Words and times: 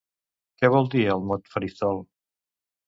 Què 0.61 0.71
vol 0.75 0.89
dir 0.95 1.03
el 1.17 1.21
mot 1.31 1.55
faristol? 1.55 2.05